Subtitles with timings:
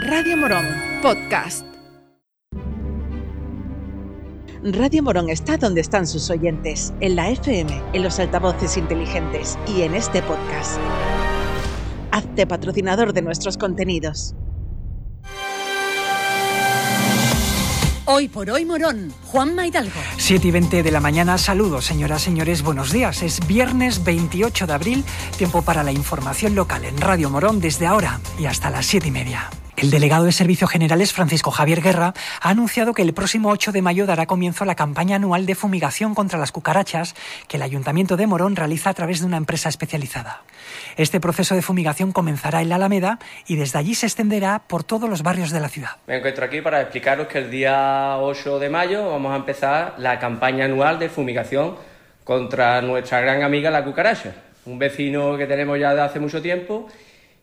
[0.00, 0.66] Radio Morón,
[1.02, 1.64] podcast.
[4.64, 9.82] Radio Morón está donde están sus oyentes, en la FM, en los altavoces inteligentes y
[9.82, 10.80] en este podcast.
[12.10, 14.34] Hazte patrocinador de nuestros contenidos.
[18.06, 20.00] Hoy por hoy Morón, Juan Maidalgo.
[20.16, 23.22] 7 y 20 de la mañana, saludos señoras, señores, buenos días.
[23.22, 25.04] Es viernes 28 de abril,
[25.38, 29.10] tiempo para la información local en Radio Morón desde ahora y hasta las 7 y
[29.12, 29.50] media.
[29.76, 33.82] El delegado de Servicios Generales, Francisco Javier Guerra, ha anunciado que el próximo 8 de
[33.82, 37.16] mayo dará comienzo la campaña anual de fumigación contra las cucarachas
[37.48, 40.42] que el Ayuntamiento de Morón realiza a través de una empresa especializada.
[40.96, 45.10] Este proceso de fumigación comenzará en la Alameda y desde allí se extenderá por todos
[45.10, 45.96] los barrios de la ciudad.
[46.06, 50.20] Me encuentro aquí para explicaros que el día 8 de mayo vamos a empezar la
[50.20, 51.74] campaña anual de fumigación
[52.22, 54.34] contra nuestra gran amiga la cucaracha,
[54.66, 56.88] un vecino que tenemos ya de hace mucho tiempo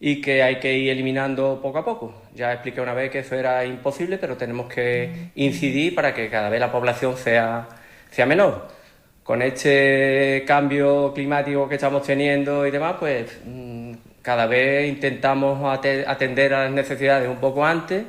[0.00, 2.14] y que hay que ir eliminando poco a poco.
[2.34, 6.48] Ya expliqué una vez que eso era imposible, pero tenemos que incidir para que cada
[6.48, 7.68] vez la población sea,
[8.10, 8.68] sea menor.
[9.22, 15.60] Con este cambio climático que estamos teniendo y demás, pues mm, cada vez intentamos
[16.06, 18.04] atender a las necesidades un poco antes.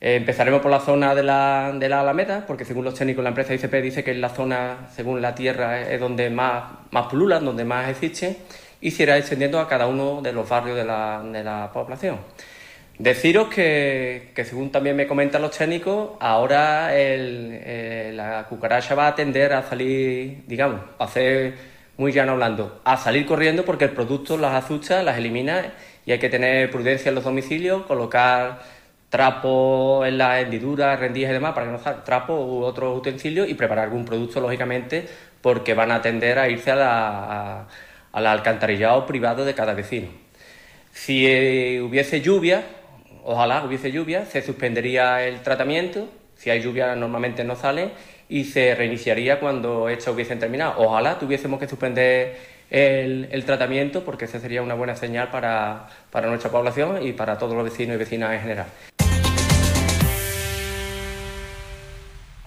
[0.00, 3.30] Eh, empezaremos por la zona de la, de la Alameda, porque según los técnicos la
[3.30, 7.44] empresa ICP dice que es la zona, según la tierra, es donde más, más pululan,
[7.44, 8.36] donde más existen
[8.84, 12.18] y se irá extendiendo a cada uno de los barrios de la, de la población.
[12.98, 19.06] Deciros que, que, según también me comentan los técnicos, ahora el, eh, la cucaracha va
[19.06, 21.54] a tender a salir, digamos, a hacer
[21.96, 25.72] muy llano hablando, a salir corriendo porque el producto las asusta, las elimina
[26.04, 28.60] y hay que tener prudencia en los domicilios, colocar
[29.08, 33.48] trapos en las hendiduras, rendijas y demás para que no salga trapo u otros utensilios
[33.48, 35.08] y preparar algún producto, lógicamente,
[35.40, 37.66] porque van a tender a irse a la,
[38.14, 40.08] al alcantarillado privado de cada vecino.
[40.92, 42.62] Si eh, hubiese lluvia,
[43.24, 47.90] ojalá hubiese lluvia, se suspendería el tratamiento, si hay lluvia normalmente no sale,
[48.28, 50.74] y se reiniciaría cuando estos hubiesen terminado.
[50.78, 52.36] Ojalá tuviésemos que suspender
[52.70, 57.36] el, el, tratamiento porque esa sería una buena señal para, para nuestra población y para
[57.36, 58.66] todos los vecinos y vecinas en general.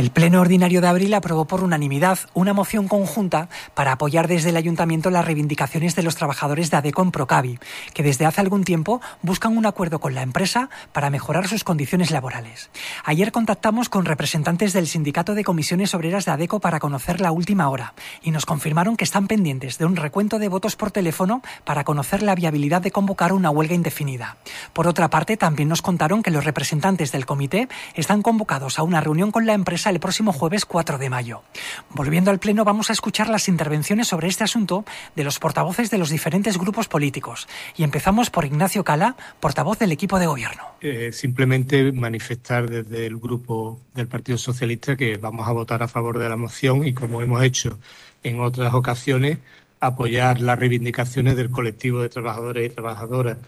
[0.00, 4.56] El Pleno Ordinario de Abril aprobó por unanimidad una moción conjunta para apoyar desde el
[4.56, 7.58] Ayuntamiento las reivindicaciones de los trabajadores de ADECO en Procavi,
[7.92, 12.12] que desde hace algún tiempo buscan un acuerdo con la empresa para mejorar sus condiciones
[12.12, 12.70] laborales.
[13.04, 17.68] Ayer contactamos con representantes del Sindicato de Comisiones Obreras de ADECO para conocer la última
[17.68, 21.84] hora y nos confirmaron que están pendientes de un recuento de votos por teléfono para
[21.84, 24.38] conocer la viabilidad de convocar una huelga indefinida.
[24.72, 29.02] Por otra parte, también nos contaron que los representantes del comité están convocados a una
[29.02, 31.42] reunión con la empresa el próximo jueves 4 de mayo.
[31.90, 34.84] Volviendo al Pleno, vamos a escuchar las intervenciones sobre este asunto
[35.14, 37.48] de los portavoces de los diferentes grupos políticos.
[37.76, 40.62] Y empezamos por Ignacio Cala, portavoz del equipo de gobierno.
[40.80, 46.18] Eh, simplemente manifestar desde el grupo del Partido Socialista que vamos a votar a favor
[46.18, 47.78] de la moción y, como hemos hecho
[48.22, 49.38] en otras ocasiones,
[49.80, 53.38] apoyar las reivindicaciones del colectivo de trabajadores y trabajadoras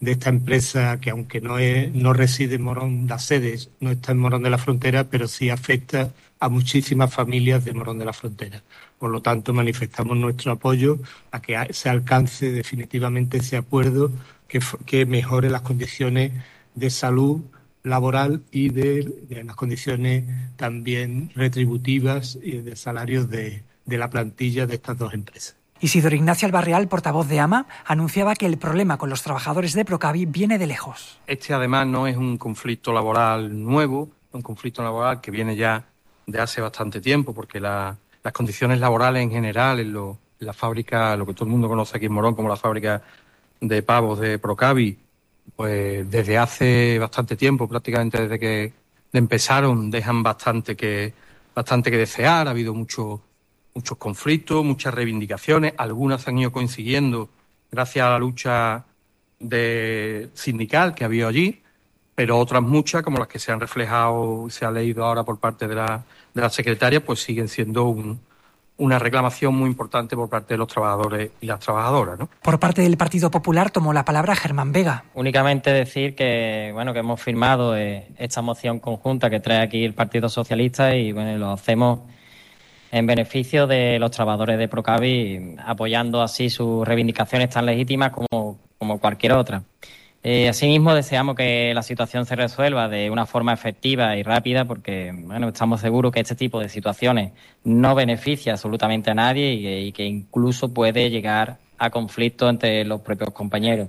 [0.00, 4.12] de esta empresa que aunque no, es, no reside en Morón, las sedes no está
[4.12, 8.14] en Morón de la Frontera, pero sí afecta a muchísimas familias de Morón de la
[8.14, 8.62] Frontera.
[8.98, 10.98] Por lo tanto, manifestamos nuestro apoyo
[11.30, 14.10] a que se alcance definitivamente ese acuerdo
[14.48, 16.32] que, que mejore las condiciones
[16.74, 17.42] de salud
[17.82, 20.24] laboral y de, de las condiciones
[20.56, 25.59] también retributivas y de salarios de, de la plantilla de estas dos empresas.
[25.80, 30.26] Isidoro Ignacio Albarreal, portavoz de AMA, anunciaba que el problema con los trabajadores de Procavi
[30.26, 31.18] viene de lejos.
[31.26, 35.84] Este además no es un conflicto laboral nuevo, un conflicto laboral que viene ya
[36.26, 41.16] de hace bastante tiempo, porque la, las condiciones laborales en general en, en, la fábrica,
[41.16, 43.02] lo que todo el mundo conoce aquí en Morón como la fábrica
[43.60, 44.98] de pavos de Procavi,
[45.56, 48.72] pues desde hace bastante tiempo, prácticamente desde que
[49.12, 51.12] empezaron, dejan bastante que,
[51.54, 53.22] bastante que desear, ha habido mucho
[53.74, 57.28] muchos conflictos, muchas reivindicaciones, algunas han ido coincidiendo
[57.70, 58.84] gracias a la lucha
[59.38, 61.62] de sindical que ha habido allí,
[62.14, 65.38] pero otras muchas, como las que se han reflejado y se ha leído ahora por
[65.38, 68.20] parte de la, de la secretaria, pues siguen siendo un,
[68.80, 72.18] una reclamación muy importante por parte de los trabajadores y las trabajadoras.
[72.18, 72.28] ¿no?
[72.42, 75.04] Por parte del Partido Popular tomó la palabra Germán Vega.
[75.14, 79.94] Únicamente decir que bueno que hemos firmado eh, esta moción conjunta que trae aquí el
[79.94, 82.00] Partido Socialista y bueno lo hacemos
[82.90, 88.98] en beneficio de los trabajadores de Procavi, apoyando así sus reivindicaciones tan legítimas como, como
[88.98, 89.62] cualquier otra.
[90.22, 95.12] Eh, asimismo, deseamos que la situación se resuelva de una forma efectiva y rápida, porque
[95.16, 97.32] bueno, estamos seguros que este tipo de situaciones
[97.64, 103.00] no beneficia absolutamente a nadie y, y que incluso puede llegar a conflictos entre los
[103.00, 103.88] propios compañeros.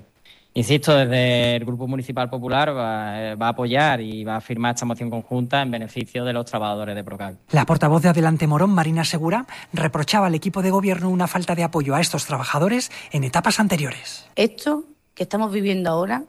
[0.53, 4.75] Insisto, desde el Grupo Municipal Popular va, eh, va, a apoyar y va a firmar
[4.75, 7.38] esta moción conjunta en beneficio de los trabajadores de Procavi.
[7.51, 11.63] La portavoz de Adelante Morón, Marina Segura, reprochaba al equipo de gobierno una falta de
[11.63, 14.27] apoyo a estos trabajadores en etapas anteriores.
[14.36, 14.83] Esto
[15.13, 16.24] que estamos viviendo ahora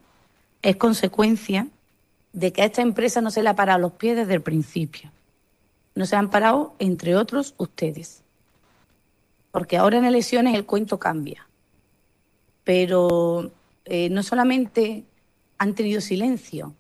[0.62, 1.66] es consecuencia
[2.32, 5.10] de que a esta empresa no se le ha parado los pies desde el principio.
[5.96, 8.22] No se han parado, entre otros, ustedes.
[9.50, 11.46] Porque ahora en elecciones el cuento cambia.
[12.64, 13.50] Pero
[13.84, 15.04] eh, no solamente
[15.58, 16.74] han tenido silencio,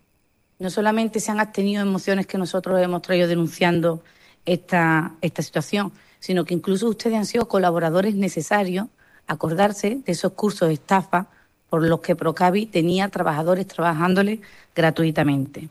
[0.58, 4.02] no solamente se han abstenido emociones que nosotros hemos traído denunciando
[4.44, 8.86] esta, esta situación, sino que incluso ustedes han sido colaboradores necesarios
[9.26, 11.28] acordarse de esos cursos de estafa
[11.68, 14.40] por los que Procavi tenía trabajadores trabajándole
[14.74, 15.68] gratuitamente.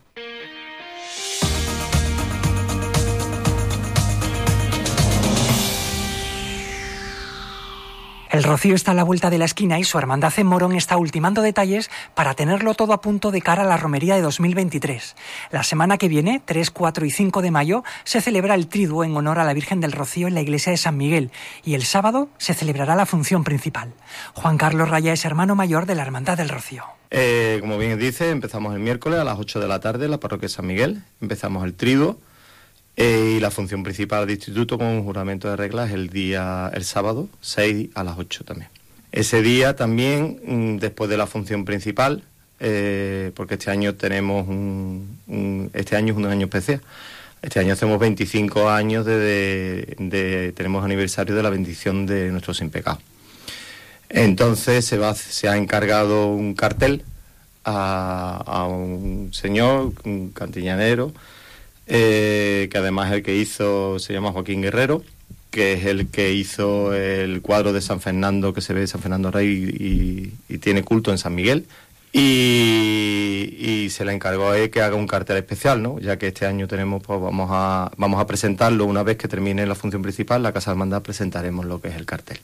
[8.32, 10.96] El Rocío está a la vuelta de la esquina y su hermandad en Morón está
[10.96, 15.16] ultimando detalles para tenerlo todo a punto de cara a la romería de 2023.
[15.50, 19.14] La semana que viene, 3, 4 y 5 de mayo, se celebra el triduo en
[19.14, 21.30] honor a la Virgen del Rocío en la iglesia de San Miguel
[21.62, 23.92] y el sábado se celebrará la función principal.
[24.32, 26.84] Juan Carlos Raya es hermano mayor de la Hermandad del Rocío.
[27.10, 30.20] Eh, como bien dice, empezamos el miércoles a las 8 de la tarde en la
[30.20, 31.02] parroquia de San Miguel.
[31.20, 32.16] Empezamos el triduo
[32.96, 36.84] eh, y la función principal del instituto con un juramento de reglas el día, el
[36.84, 38.70] sábado, 6 a las 8 también.
[39.12, 42.22] Ese día también, mm, después de la función principal,
[42.60, 46.80] eh, porque este año tenemos un, este año es un año especial.
[47.42, 53.00] Este año hacemos 25 años de, tenemos aniversario de la bendición de nuestro sin pecado.
[54.08, 57.02] Entonces se va, se ha encargado un cartel
[57.64, 61.12] a, a un señor, un cantillanero,
[61.86, 65.02] eh, que además el que hizo se llama Joaquín Guerrero,
[65.50, 69.30] que es el que hizo el cuadro de San Fernando que se ve San Fernando
[69.30, 71.66] Rey y, tiene culto en San Miguel.
[72.12, 75.98] Y, se le encargó a él que haga un cartel especial, ¿no?
[75.98, 79.66] Ya que este año tenemos, pues vamos a, vamos a presentarlo una vez que termine
[79.66, 82.38] la función principal, la Casa Hermandad presentaremos lo que es el cartel.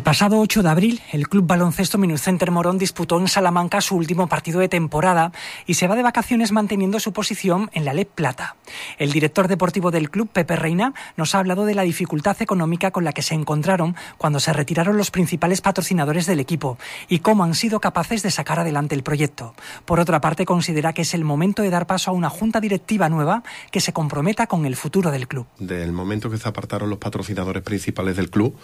[0.00, 4.28] El pasado 8 de abril, el Club Baloncesto Minucenter Morón disputó en Salamanca su último
[4.28, 5.30] partido de temporada
[5.66, 8.56] y se va de vacaciones manteniendo su posición en la LEP Plata.
[8.96, 13.04] El director deportivo del club, Pepe Reina, nos ha hablado de la dificultad económica con
[13.04, 16.78] la que se encontraron cuando se retiraron los principales patrocinadores del equipo
[17.10, 19.54] y cómo han sido capaces de sacar adelante el proyecto.
[19.84, 23.10] Por otra parte, considera que es el momento de dar paso a una junta directiva
[23.10, 25.46] nueva que se comprometa con el futuro del club.
[25.58, 28.56] Del momento que se apartaron los patrocinadores principales del club,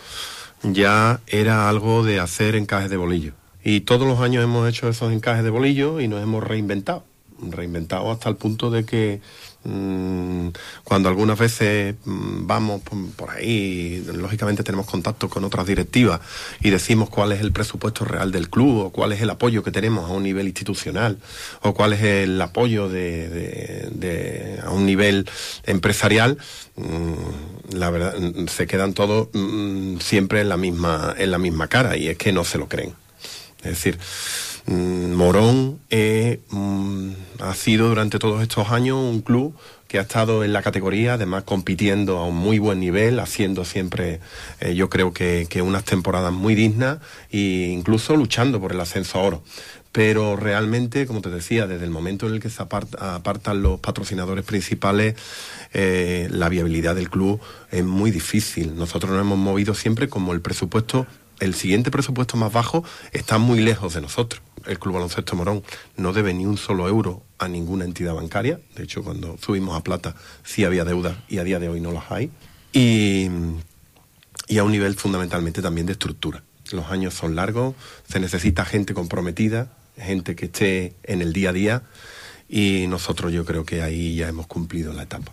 [0.73, 3.33] ya era algo de hacer encajes de bolillo.
[3.63, 7.05] Y todos los años hemos hecho esos encajes de bolillo y nos hemos reinventado.
[7.41, 9.21] Reinventado hasta el punto de que
[9.67, 10.51] Mm,
[10.85, 12.83] cuando algunas veces mm, vamos
[13.17, 16.21] por ahí, lógicamente tenemos contacto con otras directivas
[16.61, 19.73] y decimos cuál es el presupuesto real del club o cuál es el apoyo que
[19.73, 21.19] tenemos a un nivel institucional
[21.63, 25.29] o cuál es el apoyo de, a un nivel
[25.65, 26.39] empresarial,
[26.77, 28.15] mm, la verdad
[28.47, 29.29] se quedan todos
[30.01, 32.95] siempre en la misma en la misma cara y es que no se lo creen.
[33.59, 33.99] Es decir,
[34.69, 37.11] Morón eh, mm,
[37.41, 39.55] ha sido durante todos estos años un club
[39.87, 44.21] que ha estado en la categoría, además compitiendo a un muy buen nivel, haciendo siempre,
[44.61, 46.99] eh, yo creo que, unas temporadas muy dignas
[47.31, 49.43] e incluso luchando por el ascenso a oro.
[49.93, 54.45] Pero realmente, como te decía, desde el momento en el que se apartan los patrocinadores
[54.45, 55.15] principales,
[55.73, 58.77] eh, la viabilidad del club es muy difícil.
[58.77, 61.07] Nosotros nos hemos movido siempre como el presupuesto,
[61.41, 65.63] el siguiente presupuesto más bajo está muy lejos de nosotros el Club Baloncesto Morón
[65.97, 68.61] no debe ni un solo euro a ninguna entidad bancaria.
[68.75, 70.15] De hecho, cuando subimos a plata
[70.45, 72.31] sí había deuda y a día de hoy no las hay.
[72.73, 73.29] Y,
[74.49, 76.43] y a un nivel fundamentalmente también de estructura.
[76.73, 77.75] Los años son largos,
[78.09, 81.83] se necesita gente comprometida, gente que esté en el día a día
[82.49, 85.33] y nosotros yo creo que ahí ya hemos cumplido la etapa.